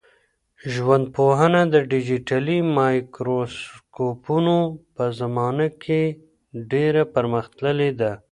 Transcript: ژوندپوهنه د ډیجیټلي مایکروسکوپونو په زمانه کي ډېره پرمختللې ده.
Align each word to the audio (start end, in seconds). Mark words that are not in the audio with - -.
ژوندپوهنه 0.73 1.61
د 1.73 1.75
ډیجیټلي 1.91 2.57
مایکروسکوپونو 2.77 4.57
په 4.95 5.03
زمانه 5.19 5.67
کي 5.83 6.01
ډېره 6.71 7.03
پرمختللې 7.15 7.91
ده. 7.99 8.11